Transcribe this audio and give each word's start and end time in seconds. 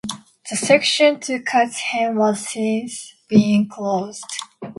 The 0.49 0.55
section 0.55 1.19
to 1.19 1.43
Kirchheim 1.43 2.17
has 2.25 2.49
since 2.49 3.13
been 3.29 3.69
closed. 3.69 4.25